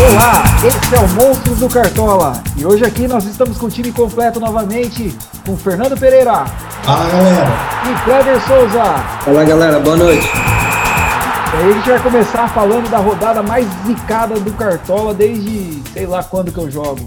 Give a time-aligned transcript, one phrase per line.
[0.00, 3.90] Olá, esse é o Monstros do Cartola e hoje aqui nós estamos com o time
[3.90, 5.12] completo novamente
[5.44, 6.44] com Fernando Pereira.
[6.84, 7.46] Fala galera.
[7.82, 8.84] E Kleber Souza.
[9.24, 10.24] Fala galera, boa noite.
[10.24, 16.06] E aí a gente vai começar falando da rodada mais zicada do Cartola desde sei
[16.06, 17.00] lá quando que eu jogo.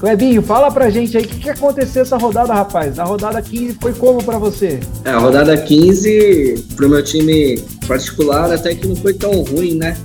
[0.00, 2.96] Clebinho, fala pra gente aí o que, que aconteceu essa rodada, rapaz.
[2.96, 4.80] Na rodada 15 foi como para você?
[5.04, 9.98] É, a rodada 15, pro meu time particular, até que não foi tão ruim, né?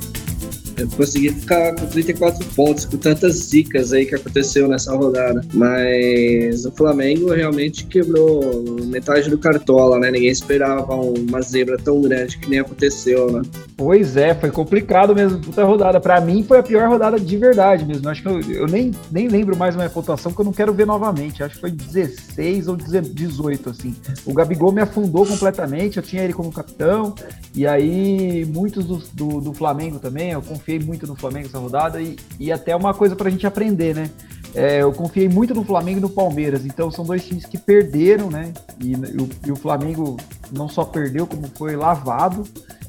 [0.96, 5.42] Consegui ficar com 34 pontos, com tantas zicas aí que aconteceu nessa rodada.
[5.54, 10.12] Mas o Flamengo realmente quebrou metade do cartola, né?
[10.12, 13.42] Ninguém esperava uma zebra tão grande que nem aconteceu, né?
[13.78, 16.00] Pois é, foi complicado mesmo, puta rodada.
[16.02, 18.10] Para mim foi a pior rodada de verdade mesmo.
[18.10, 20.88] Acho que eu, eu, nem, nem lembro mais minha pontuação, porque eu não quero ver
[20.88, 21.44] novamente.
[21.44, 23.96] Acho que foi 16 ou 18, assim.
[24.26, 27.14] O Gabigol me afundou completamente, eu tinha ele como capitão.
[27.54, 32.02] E aí, muitos do, do, do Flamengo também, eu confiei muito no Flamengo essa rodada
[32.02, 34.10] e, e até uma coisa para a gente aprender, né?
[34.56, 38.32] É, eu confiei muito no Flamengo e no Palmeiras, então são dois times que perderam,
[38.32, 38.54] né?
[38.84, 40.18] E, e, o, e o Flamengo
[40.52, 42.44] não só perdeu, como foi lavado.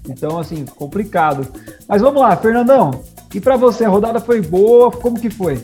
[0.09, 1.47] Então, assim, complicado.
[1.87, 3.03] Mas vamos lá, Fernandão.
[3.35, 4.91] E para você, a rodada foi boa?
[4.91, 5.63] Como que foi?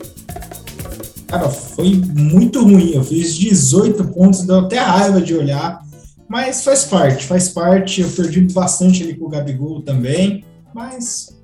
[1.27, 2.92] Cara, foi muito ruim.
[2.92, 5.83] Eu fiz 18 pontos, deu até raiva de olhar.
[6.28, 8.03] Mas faz parte, faz parte.
[8.03, 10.45] Eu perdi bastante ali com o Gabigol também.
[10.75, 11.34] Mas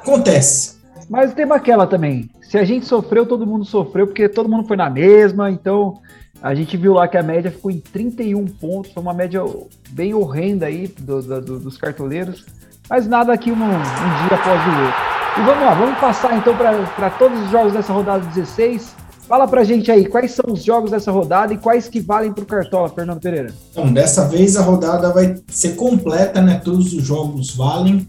[0.00, 0.78] Acontece.
[1.08, 2.28] Mas tem aquela também.
[2.42, 5.50] Se a gente sofreu, todo mundo sofreu, porque todo mundo foi na mesma.
[5.50, 6.00] Então,
[6.42, 8.92] a gente viu lá que a média ficou em 31 pontos.
[8.92, 9.42] Foi uma média
[9.90, 12.44] bem horrenda aí do, do, dos cartoleiros.
[12.88, 15.10] Mas nada aqui um, um dia após o outro.
[15.38, 18.94] E vamos lá, vamos passar então para todos os jogos dessa rodada 16.
[19.28, 22.44] Fala pra gente aí, quais são os jogos dessa rodada e quais que valem pro
[22.44, 23.54] Cartola, Fernando Pereira?
[23.70, 26.60] Então, dessa vez a rodada vai ser completa, né?
[26.64, 28.08] Todos os jogos valem.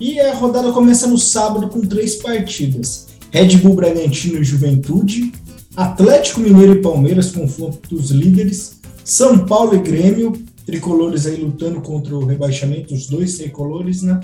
[0.00, 5.32] E a rodada começa no sábado com três partidas: Red Bull Bragantino e Juventude,
[5.76, 10.32] Atlético Mineiro e Palmeiras, confronto dos líderes, São Paulo e Grêmio,
[10.64, 14.20] tricolores aí lutando contra o rebaixamento, os dois tricolores, né?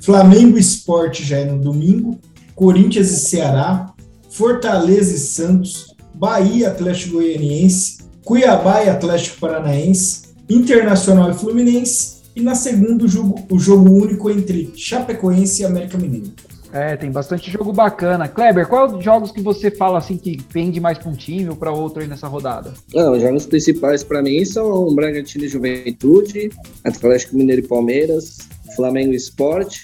[0.00, 2.18] Flamengo e Sport já é no domingo,
[2.54, 3.92] Corinthians e Ceará,
[4.30, 12.54] Fortaleza e Santos, Bahia Atlético Goianiense, Cuiabá e Atlético Paranaense, Internacional e Fluminense e na
[12.54, 16.32] segunda, o jogo, o jogo único entre Chapecoense e América Mineiro.
[16.72, 18.28] É, tem bastante jogo bacana.
[18.28, 21.56] Kleber, quais os jogos que você fala assim que pende mais para um time ou
[21.56, 22.74] para outro aí nessa rodada?
[22.94, 26.50] Não, os jogos principais para mim são Bragantino e Juventude,
[26.84, 28.38] Atlético Mineiro e Palmeiras,
[28.76, 29.78] Flamengo e Sport,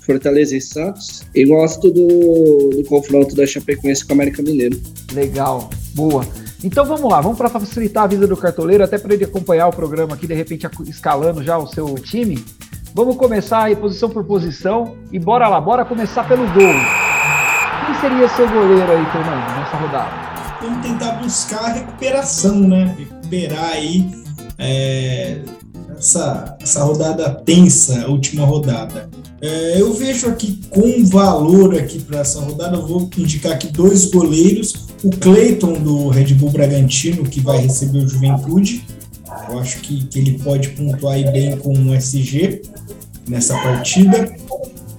[0.00, 1.22] Fortaleza e Santos.
[1.34, 4.80] E gosto do, do confronto da Chapecoense com o América Mineiro.
[5.12, 6.24] Legal, boa.
[6.62, 9.72] Então vamos lá, vamos para facilitar a vida do cartoleiro, até para ele acompanhar o
[9.72, 12.44] programa aqui, de repente escalando já o seu time.
[12.98, 16.74] Vamos começar aí posição por posição e bora lá, bora começar pelo gol.
[17.86, 20.58] Quem seria seu goleiro aí, Fernando, nessa rodada?
[20.60, 22.96] Vamos tentar buscar a recuperação, né?
[22.98, 24.10] Recuperar aí
[24.58, 25.38] é,
[25.96, 29.08] essa, essa rodada tensa, a última rodada.
[29.40, 34.06] É, eu vejo aqui com valor aqui para essa rodada, eu vou indicar aqui dois
[34.06, 38.84] goleiros o Cleiton do Red Bull Bragantino, que vai receber o Juventude.
[39.48, 42.62] Eu acho que, que ele pode pontuar bem com o SG
[43.28, 44.34] nessa partida.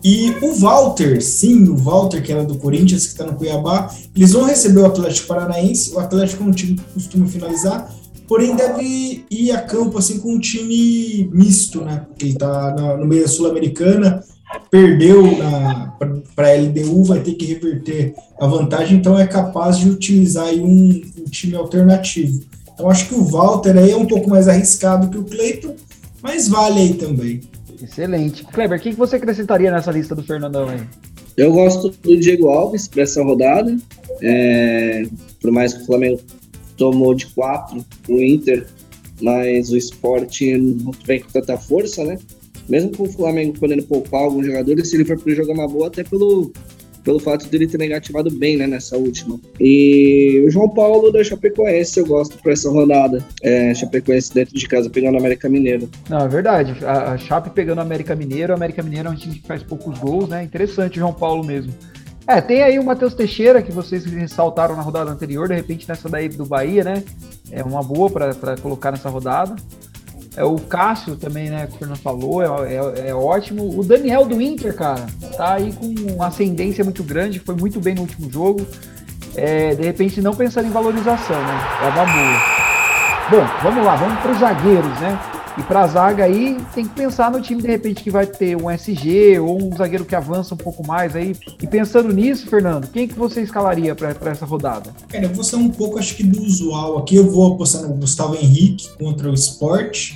[0.03, 4.31] E o Walter, sim, o Walter, que era do Corinthians, que está no Cuiabá, eles
[4.31, 5.94] vão receber o Atlético Paranaense.
[5.94, 7.94] O Atlético é um time que costuma finalizar,
[8.28, 12.06] porém deve ir a campo assim com um time misto, né?
[12.07, 14.23] Porque ele está no meio da Sul-Americana,
[14.72, 15.23] perdeu
[16.35, 21.01] para a LDU, vai ter que reverter a vantagem, então é capaz de utilizar um,
[21.18, 22.41] um, time alternativo.
[22.73, 25.75] Então acho que o Walter aí é um pouco mais arriscado que o Cleiton,
[26.22, 27.41] mas vale aí também.
[27.81, 28.44] Excelente.
[28.45, 30.81] Kleber, o que você acrescentaria nessa lista do Fernandão aí?
[31.38, 33.78] Eu gosto do Diego Alves para essa rodada.
[34.22, 35.03] É,
[35.41, 36.19] por mais que o Flamengo
[36.75, 38.68] tomou de 4 o Inter,
[39.22, 42.18] mas o esporte não vem com tanta força, né?
[42.69, 45.88] mesmo com o Flamengo podendo poupar alguns jogadores, se ele for para jogar uma boa,
[45.88, 46.53] até pelo,
[47.09, 49.39] pelo fato dele ter negativado bem, né, nessa última.
[49.59, 53.25] E o João Paulo da Chapecoense, eu gosto para essa rodada.
[53.41, 55.89] É, Chapecoense dentro de casa pegando o América Mineiro.
[56.07, 56.85] Não, é verdade.
[56.85, 59.63] A, a Chape pegando o América Mineiro, o América Mineiro é um time que faz
[59.63, 60.44] poucos gols, né?
[60.44, 61.73] Interessante o João Paulo mesmo.
[62.27, 66.07] É, tem aí o Matheus Teixeira, que vocês ressaltaram na rodada anterior, de repente nessa
[66.07, 67.03] daí do Bahia, né?
[67.50, 69.55] É uma boa para colocar nessa rodada.
[70.39, 73.77] É, o Cássio também, né, que o Fernando falou, é, é, é, ótimo.
[73.77, 75.06] O Daniel do Inter, cara,
[75.36, 78.65] tá aí com uma ascendência muito grande, foi muito bem no último jogo.
[79.36, 81.59] É, de repente, não pensando em valorização, né?
[81.83, 82.39] É uma boa.
[83.30, 85.19] Bom, vamos lá, vamos para os zagueiros, né?
[85.57, 88.56] E para a zaga aí, tem que pensar no time de repente que vai ter
[88.56, 91.36] um SG ou um zagueiro que avança um pouco mais aí.
[91.62, 94.91] E pensando nisso, Fernando, quem que você escalaria para essa rodada?
[95.09, 97.18] Cara, eu vou ser um pouco, acho que do usual aqui.
[97.18, 100.13] Eu vou apostar no Gustavo Henrique contra o Sport,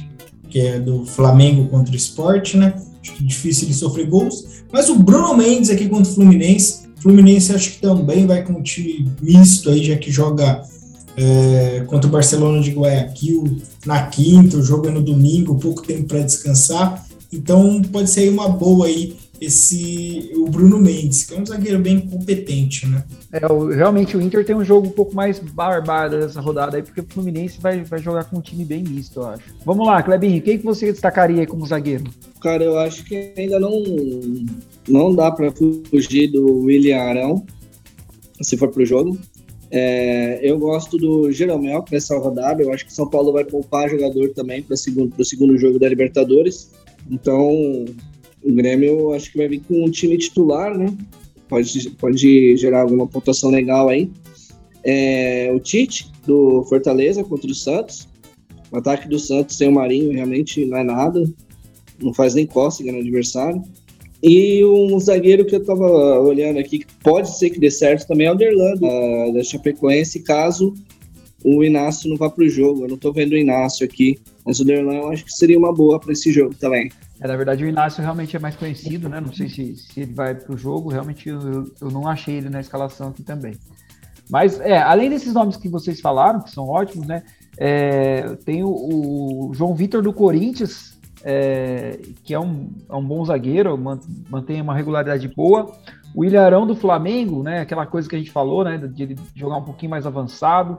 [0.53, 2.75] que é do Flamengo contra o Sport, né?
[3.01, 4.63] Acho que difícil ele sofrer gols.
[4.71, 6.83] Mas o Bruno Mendes aqui contra o Fluminense.
[6.97, 10.61] Fluminense acho que também vai com um time misto aí, já que joga
[11.17, 16.03] é, contra o Barcelona de Guayaquil na quinta, o jogo é no domingo, pouco tempo
[16.03, 17.03] para descansar.
[17.31, 21.99] Então pode ser uma boa aí esse o Bruno Mendes, que é um zagueiro bem
[21.99, 23.03] competente, né?
[23.31, 26.83] É, o, realmente o Inter tem um jogo um pouco mais barbado nessa rodada aí,
[26.83, 29.43] porque o Fluminense vai, vai jogar com um time bem misto, eu acho.
[29.65, 32.05] Vamos lá, Clebinho, quem que você destacaria aí como zagueiro?
[32.41, 33.83] Cara, eu acho que ainda não
[34.87, 37.45] não dá para fugir do William Arão,
[38.41, 39.17] se for pro jogo.
[39.75, 42.61] É, eu gosto do Jeromel para essa rodada.
[42.61, 45.89] Eu acho que São Paulo vai poupar jogador também para segundo, o segundo jogo da
[45.89, 46.71] Libertadores.
[47.09, 47.85] Então,
[48.43, 50.95] o Grêmio acho que vai vir com um time titular, né?
[51.47, 54.09] Pode, pode gerar alguma pontuação legal aí.
[54.83, 58.07] É, o Tite, do Fortaleza, contra o Santos.
[58.71, 61.23] O ataque do Santos sem o Marinho realmente não é nada.
[62.01, 63.61] Não faz nem cócega no adversário.
[64.21, 68.27] E um zagueiro que eu tava olhando aqui, que pode ser que dê certo também
[68.27, 70.73] é o Derlando, uh, da Chapecoense, caso
[71.43, 72.83] o Inácio não vá para o jogo.
[72.83, 75.73] Eu não estou vendo o Inácio aqui, mas o Derlan eu acho que seria uma
[75.73, 76.89] boa para esse jogo também.
[77.23, 79.21] É, na verdade, o Inácio realmente é mais conhecido, né?
[79.21, 82.49] Não sei se, se ele vai para o jogo, realmente eu, eu não achei ele
[82.49, 83.57] na escalação aqui também.
[84.29, 87.23] Mas, é, além desses nomes que vocês falaram, que são ótimos, né?
[87.57, 93.23] É, tem o, o João Vitor do Corinthians, é, que é um, é um bom
[93.23, 93.79] zagueiro,
[94.29, 95.71] mantém uma regularidade boa.
[96.13, 97.61] O Ilharão do Flamengo, né?
[97.61, 98.77] Aquela coisa que a gente falou, né?
[98.77, 100.77] De ele jogar um pouquinho mais avançado.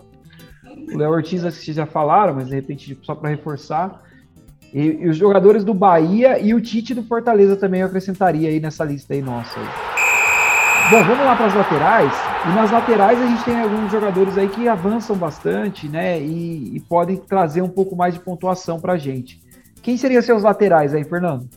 [0.92, 4.02] O Léo Ortiz, vocês já falaram, mas de repente só para reforçar.
[4.74, 8.58] E, e, os jogadores do Bahia e o Tite do Fortaleza também eu acrescentaria aí
[8.58, 9.56] nessa lista aí nossa.
[9.56, 9.66] Aí.
[10.90, 12.12] Bom, vamos lá para as laterais.
[12.44, 16.20] E nas laterais a gente tem alguns jogadores aí que avançam bastante, né?
[16.20, 19.40] E, e podem trazer um pouco mais de pontuação para a gente.
[19.80, 21.48] Quem seriam seus laterais aí, Fernando?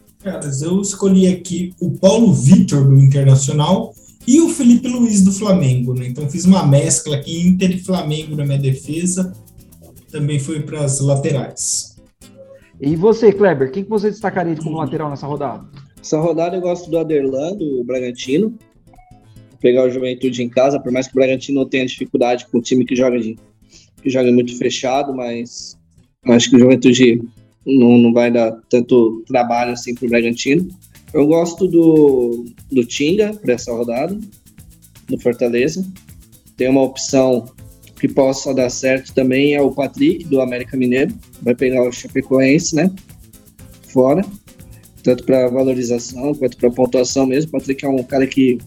[0.62, 3.94] Eu escolhi aqui o Paulo Vitor do Internacional
[4.28, 6.08] e o Felipe Luiz do Flamengo, né?
[6.08, 9.34] Então fiz uma mescla aqui Inter e Flamengo na minha defesa.
[10.12, 11.97] Também foi para as laterais.
[12.79, 15.68] E você, Kleber, quem que você destacaria como lateral nessa rodada?
[16.00, 18.50] Essa rodada eu gosto do Aderlan, do Bragantino.
[18.50, 22.62] Vou pegar o Juventude em casa, por mais que o Bragantino tenha dificuldade com o
[22.62, 23.35] time que joga de,
[24.01, 25.77] que joga muito fechado, mas
[26.27, 27.21] acho que o Juventude
[27.65, 30.68] não, não vai dar tanto trabalho assim para o Bragantino.
[31.13, 34.18] Eu gosto do, do Tinga para essa rodada,
[35.07, 35.85] do Fortaleza.
[36.56, 37.45] Tem uma opção
[38.00, 41.14] que possa dar certo também é o Patrick, do América Mineiro.
[41.42, 42.92] Vai pegar o Chapecoense, né?
[43.90, 44.24] Fora.
[45.04, 47.50] Tanto para valorização quanto para pontuação mesmo.
[47.50, 48.58] O Patrick é um cara que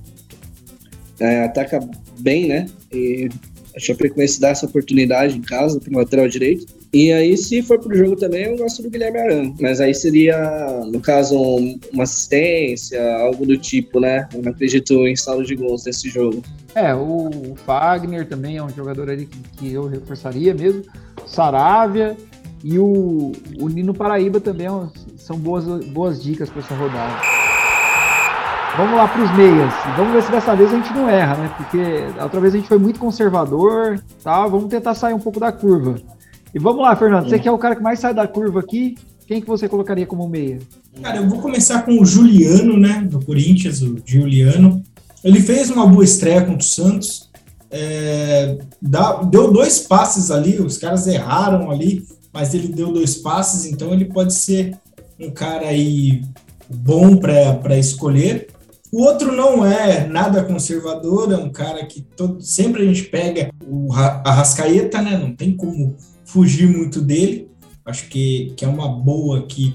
[1.18, 1.80] é, ataca
[2.18, 2.66] bem, né?
[2.92, 3.28] E
[3.76, 6.66] a Chapecoense dá essa oportunidade em casa para o lateral direito.
[6.92, 9.54] E aí, se for pro jogo também, eu gosto do Guilherme Arana.
[9.60, 10.36] Mas aí seria,
[10.86, 11.36] no caso,
[11.92, 14.28] uma assistência, algo do tipo, né?
[14.34, 16.42] Eu não acredito em saldo de gols nesse jogo.
[16.74, 20.82] É, o Fagner também é um jogador ali que, que eu reforçaria mesmo.
[21.26, 22.16] Saravia
[22.64, 24.70] e o, o Nino Paraíba também é
[25.16, 27.20] são boas, boas dicas para essa rodada.
[28.76, 29.72] Vamos lá para os meias.
[29.96, 31.54] Vamos ver se dessa vez a gente não erra, né?
[31.56, 31.78] Porque
[32.20, 34.46] outra vez a gente foi muito conservador, tá?
[34.46, 35.96] Vamos tentar sair um pouco da curva.
[36.54, 37.28] E vamos lá, Fernando.
[37.28, 40.06] Você que é o cara que mais sai da curva aqui, quem que você colocaria
[40.06, 40.58] como meia?
[41.00, 44.82] Cara, eu vou começar com o Juliano, né, do Corinthians, o Juliano.
[45.22, 47.30] Ele fez uma boa estreia contra o Santos.
[47.70, 53.64] É, dá, deu dois passes ali, os caras erraram ali, mas ele deu dois passes,
[53.64, 54.76] então ele pode ser
[55.20, 56.22] um cara aí
[56.68, 58.48] bom para escolher.
[58.92, 63.50] O outro não é nada conservador, é um cara que todo, sempre a gente pega
[63.64, 65.16] o Arrascaeta, né?
[65.16, 65.96] Não tem como
[66.32, 67.48] fugir muito dele.
[67.84, 69.74] Acho que, que é uma boa aqui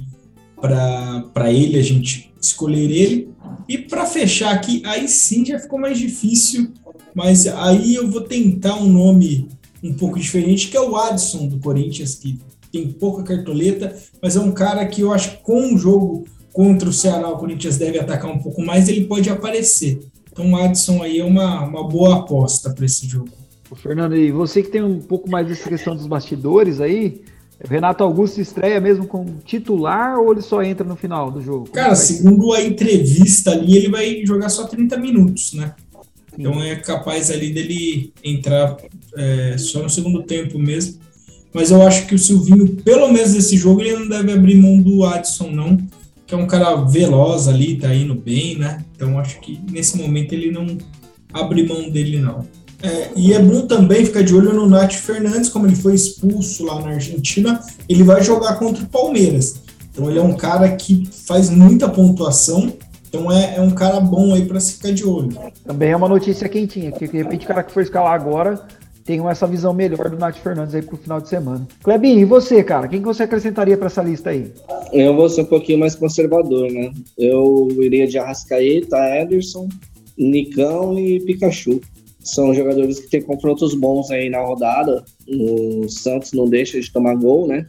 [0.59, 3.29] para ele a gente escolher ele.
[3.67, 6.71] E para fechar aqui, aí sim já ficou mais difícil,
[7.13, 9.47] mas aí eu vou tentar um nome
[9.83, 12.39] um pouco diferente, que é o Adson do Corinthians, que
[12.71, 16.89] tem pouca cartoleta, mas é um cara que eu acho que com o jogo contra
[16.89, 19.99] o Ceará, o Corinthians deve atacar um pouco mais, ele pode aparecer.
[20.31, 23.29] Então o Adson aí é uma, uma boa aposta para esse jogo.
[23.73, 27.23] Fernando, e você que tem um pouco mais dessa questão dos bastidores aí,
[27.63, 31.69] Renato Augusto estreia mesmo como titular ou ele só entra no final do jogo?
[31.71, 35.73] Cara, segundo a entrevista ali, ele vai jogar só 30 minutos, né?
[36.37, 38.77] Então é capaz ali dele entrar
[39.15, 40.99] é, só no segundo tempo mesmo.
[41.53, 44.77] mas eu acho que o Silvinho, pelo menos nesse jogo, ele não deve abrir mão
[44.81, 45.77] do Adson, não,
[46.27, 48.83] que é um cara veloz ali, tá indo bem, né?
[48.93, 50.77] Então acho que nesse momento ele não
[51.31, 52.45] abre mão dele, não.
[52.81, 56.63] É, e é bom também ficar de olho no Nath Fernandes, como ele foi expulso
[56.65, 59.61] lá na Argentina, ele vai jogar contra o Palmeiras.
[59.91, 62.73] Então ele é um cara que faz muita pontuação,
[63.07, 65.37] então é, é um cara bom aí para se ficar de olho.
[65.65, 68.61] Também é uma notícia quentinha, que de repente o cara que for escalar agora
[69.05, 71.65] tem essa visão melhor do Nath Fernandes aí pro final de semana.
[71.83, 72.87] Klebinho, e você, cara?
[72.87, 74.51] Quem que você acrescentaria para essa lista aí?
[74.91, 76.91] Eu vou ser um pouquinho mais conservador, né?
[77.15, 79.69] Eu iria de Arrascaeta, Ederson,
[80.17, 81.79] Nicão e Pikachu.
[82.25, 85.05] São jogadores que têm confrontos bons aí na rodada.
[85.29, 87.67] O Santos não deixa de tomar gol, né?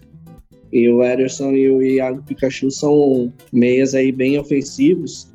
[0.73, 5.29] E o Ederson e o Iago Pikachu são meias aí bem ofensivos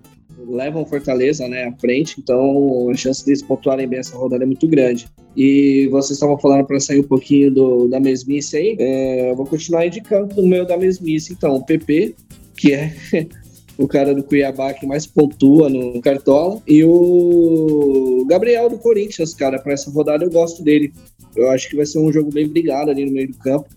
[0.47, 4.67] levam Fortaleza né, à frente, então a chance deles pontuarem bem essa rodada é muito
[4.67, 5.07] grande.
[5.35, 9.45] E vocês estavam falando para sair um pouquinho do, da mesmice aí, é, eu vou
[9.45, 12.15] continuar indicando o meu da mesmice, então, o PP,
[12.55, 12.93] que é
[13.81, 19.59] o cara do Cuiabá que mais pontua no Cartola, e o Gabriel do Corinthians, cara,
[19.59, 20.93] para essa rodada eu gosto dele.
[21.35, 23.67] Eu acho que vai ser um jogo bem brigado ali no meio do campo.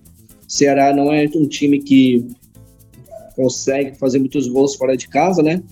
[0.46, 2.26] Ceará não é um time que
[3.34, 5.62] consegue fazer muitos gols fora de casa, né?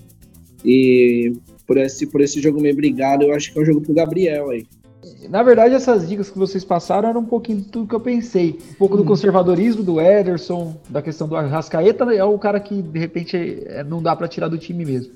[0.64, 1.32] E
[1.66, 4.50] por esse, por esse jogo meio brigado, eu acho que é um jogo pro Gabriel
[4.50, 4.66] aí.
[5.32, 8.58] Na verdade, essas dicas que vocês passaram eram um pouquinho de tudo que eu pensei.
[8.72, 9.06] Um pouco do hum.
[9.06, 14.02] conservadorismo do Ederson, da questão do Arrascaeta, é o cara que de repente é, não
[14.02, 15.14] dá para tirar do time mesmo.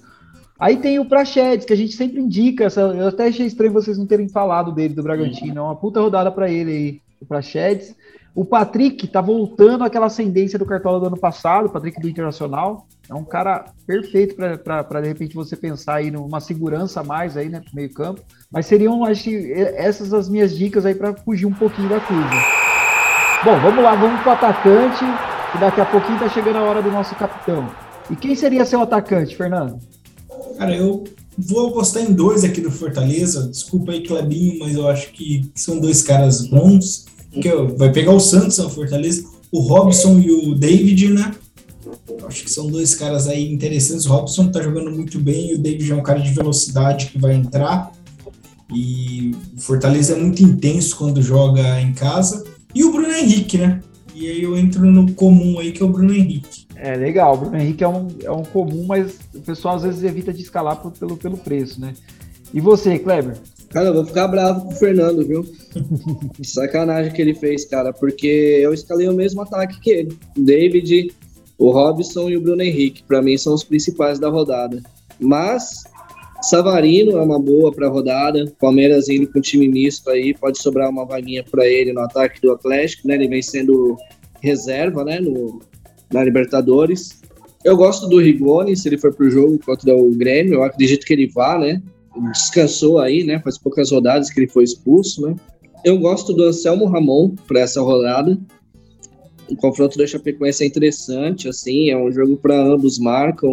[0.59, 2.67] Aí tem o Prachedes, que a gente sempre indica.
[2.99, 5.59] Eu até achei estranho vocês não terem falado dele, do Bragantino.
[5.59, 7.95] É uma puta rodada para ele aí, o Prachedes.
[8.35, 12.87] O Patrick tá voltando àquela ascendência do Cartola do ano passado, o Patrick do Internacional.
[13.09, 17.49] É um cara perfeito para de repente você pensar aí numa segurança a mais aí,
[17.49, 18.21] né, pro meio campo.
[18.53, 22.29] Mas seriam, acho que essas as minhas dicas aí para fugir um pouquinho da curva.
[23.43, 25.05] Bom, vamos lá, vamos pro atacante,
[25.53, 27.71] que daqui a pouquinho tá chegando a hora do nosso capitão.
[28.11, 29.79] E quem seria seu atacante, Fernando?
[30.59, 31.05] Cara, eu
[31.39, 33.49] vou apostar em dois aqui do Fortaleza.
[33.49, 38.21] Desculpa aí, Clebinho, mas eu acho que são dois caras bons que vai pegar o
[38.21, 41.35] Santos na Fortaleza, o Robson e o David, né?
[42.27, 44.07] Acho que são dois caras aí interessantes.
[44.07, 47.19] O Robson tá jogando muito bem e o David é um cara de velocidade que
[47.19, 47.93] vai entrar.
[48.75, 52.45] E o Fortaleza é muito intenso quando joga em casa.
[52.75, 53.81] E o Bruno Henrique, né?
[54.15, 56.66] E aí eu entro no comum aí, que é o Bruno Henrique.
[56.79, 60.05] É legal, o Bruno Henrique é um, é um comum, mas o pessoal às vezes
[60.05, 61.95] evita de escalar pelo, pelo preço, né?
[62.53, 63.37] E você, Kleber?
[63.71, 65.45] Cara, eu vou ficar bravo com o Fernando, viu?
[66.43, 70.19] Sacanagem que ele fez, cara, porque eu escalei o mesmo ataque que ele.
[70.37, 71.13] O David,
[71.59, 74.83] o Robson e o Bruno Henrique, para mim são os principais da rodada.
[75.19, 75.83] Mas
[76.43, 78.45] Savarino é uma boa para rodada.
[78.61, 82.53] Palmeiras indo com time misto aí, pode sobrar uma vaguinha para ele no ataque do
[82.53, 83.15] Atlético, né?
[83.15, 83.97] Ele vem sendo
[84.41, 85.61] reserva, né, no,
[86.13, 87.21] na Libertadores.
[87.65, 91.13] Eu gosto do Rigoni, se ele for pro jogo contra o Grêmio, eu acredito que
[91.13, 91.83] ele vá, né?
[92.33, 93.39] descansou aí, né?
[93.41, 95.37] Faz poucas rodadas que ele foi expulso, né?
[95.85, 98.39] Eu gosto do Anselmo Ramon para essa rodada.
[99.49, 103.51] O confronto da Chapecoense é interessante, assim, é um jogo para ambos marcam,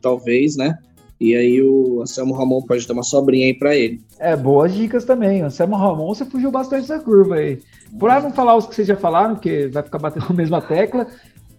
[0.00, 0.76] talvez, né?
[1.18, 4.00] E aí o Anselmo Ramon pode dar uma sobrinha aí para ele.
[4.18, 5.40] É, boas dicas também.
[5.42, 7.58] Anselmo Ramon, você fugiu bastante da curva aí.
[7.98, 11.06] Por não falar os que vocês já falaram, porque vai ficar batendo a mesma tecla.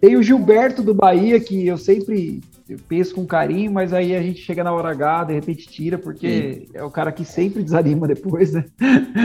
[0.00, 4.20] Tem o Gilberto do Bahia, que eu sempre eu penso com carinho, mas aí a
[4.20, 6.66] gente chega na hora H, de repente tira, porque Sim.
[6.74, 8.66] é o cara que sempre desanima depois, né?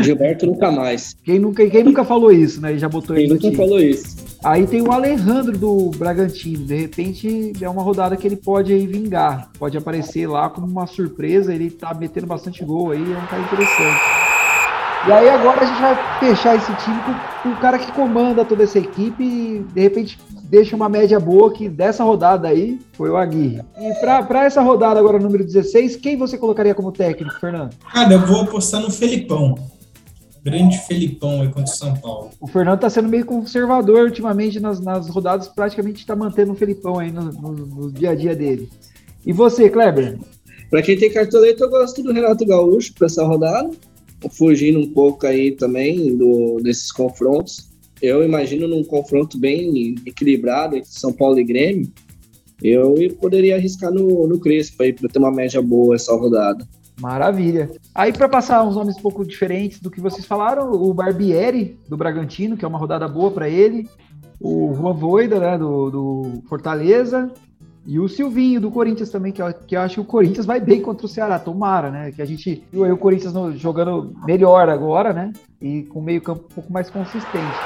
[0.02, 1.14] Gilberto nunca mais.
[1.26, 2.74] Quem nunca, quem nunca falou isso, né?
[2.74, 4.16] E já botou Quem nunca falou isso.
[4.46, 6.66] Aí tem o Alejandro do Bragantino.
[6.66, 9.52] De repente é uma rodada que ele pode aí vingar.
[9.60, 11.54] Pode aparecer lá como uma surpresa.
[11.54, 14.23] Ele tá metendo bastante gol aí, é um cara interessante.
[15.06, 16.98] E aí agora a gente vai fechar esse time
[17.42, 21.52] com, o cara que comanda toda essa equipe e de repente deixa uma média boa
[21.52, 23.62] que dessa rodada aí foi o Aguirre.
[23.78, 27.76] E para essa rodada agora, número 16, quem você colocaria como técnico, Fernando?
[27.92, 29.56] Cara, eu vou apostar no Felipão.
[30.42, 32.30] Grande Felipão aí contra o São Paulo.
[32.40, 37.00] O Fernando tá sendo meio conservador ultimamente nas, nas rodadas, praticamente está mantendo o Felipão
[37.00, 38.70] aí no, no, no, dia a dia dele.
[39.26, 40.18] E você, Kleber?
[40.70, 43.70] Para quem tem cartoleta, eu gosto do Renato Gaúcho para essa rodada,
[44.30, 50.90] fugindo um pouco aí também do, desses confrontos eu imagino num confronto bem equilibrado entre
[50.92, 51.90] São Paulo e Grêmio,
[52.62, 56.68] eu poderia arriscar no, no Crespo aí para ter uma média boa essa rodada.
[57.00, 57.72] Maravilha.
[57.96, 61.96] Aí para passar uns nomes um pouco diferentes do que vocês falaram, o Barbieri do
[61.96, 63.88] Bragantino, que é uma rodada boa para ele,
[64.38, 67.32] o Voida, né, do, do Fortaleza,
[67.86, 70.60] e o Silvinho do Corinthians também, que eu, que eu acho que o Corinthians vai
[70.60, 72.12] bem contra o Ceará, tomara, né?
[72.12, 75.34] Que a gente viu aí o Corinthians no, jogando melhor agora, né?
[75.62, 77.58] E com meio campo um pouco mais consistente.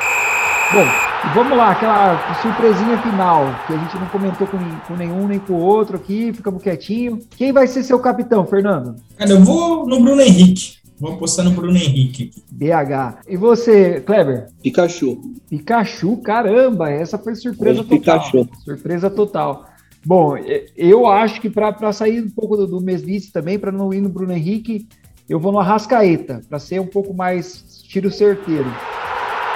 [0.74, 0.86] Bom,
[1.34, 4.58] vamos lá, aquela surpresinha final, que a gente não comentou com,
[4.88, 7.20] com nenhum nem com o outro aqui, ficamos quietinho.
[7.38, 8.96] Quem vai ser seu capitão, Fernando?
[9.18, 10.78] Cara, eu vou no Bruno Henrique.
[11.00, 12.32] Vou apostar no Bruno Henrique.
[12.52, 13.20] BH.
[13.30, 14.48] E você, Kleber?
[14.64, 15.22] Pikachu.
[15.48, 18.00] Pikachu, caramba, essa foi surpresa total.
[18.00, 18.50] Pikachu.
[18.66, 19.77] Surpresa total.
[20.08, 20.38] Bom,
[20.78, 24.08] eu acho que para sair um pouco do, do mesmice também, para não ir no
[24.08, 24.88] Bruno Henrique,
[25.28, 28.72] eu vou no Arrascaeta, para ser um pouco mais tiro certeiro.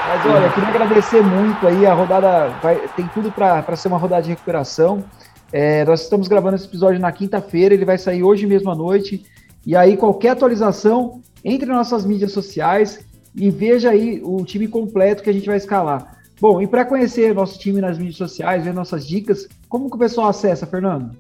[0.10, 1.86] Mas olha, eu queria agradecer muito aí.
[1.86, 5.06] A rodada vai, tem tudo para ser uma rodada de recuperação.
[5.54, 9.24] É, nós estamos gravando esse episódio na quinta-feira, ele vai sair hoje mesmo à noite.
[9.66, 13.00] E aí, qualquer atualização, entre nas nossas mídias sociais
[13.34, 16.21] e veja aí o time completo que a gente vai escalar.
[16.42, 20.00] Bom, e para conhecer nosso time nas mídias sociais, ver nossas dicas, como que o
[20.00, 21.12] pessoal acessa, Fernando?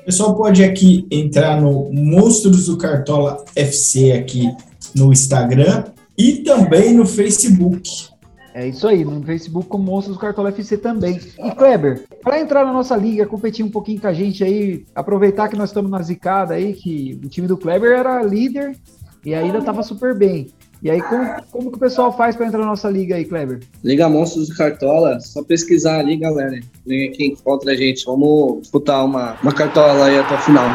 [0.00, 4.54] O pessoal pode aqui entrar no Monstros do Cartola FC aqui
[4.94, 8.12] no Instagram e também no Facebook.
[8.54, 11.18] É isso aí, no Facebook como Monstros do Cartola FC também.
[11.44, 15.48] E Kleber, para entrar na nossa liga, competir um pouquinho com a gente aí, aproveitar
[15.48, 18.76] que nós estamos na zicada aí, que o time do Kleber era líder
[19.24, 20.52] e ainda estava super bem.
[20.82, 23.60] E aí, como, como que o pessoal faz para entrar na nossa liga aí, Kleber?
[23.84, 26.56] Liga Monstros do Cartola, só pesquisar ali, galera.
[26.56, 28.04] Aqui, encontra a gente.
[28.04, 30.66] Vamos disputar uma, uma cartola aí até o final.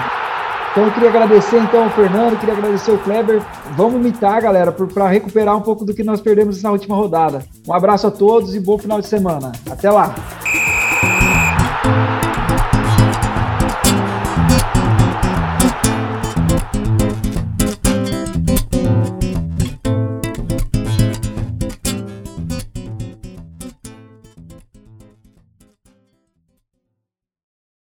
[0.72, 3.42] Então eu queria agradecer então ao Fernando, queria agradecer o Kleber.
[3.76, 7.44] Vamos imitar, galera, para recuperar um pouco do que nós perdemos na última rodada.
[7.68, 9.52] Um abraço a todos e bom final de semana.
[9.70, 10.14] Até lá!